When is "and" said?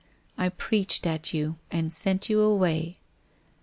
1.69-1.93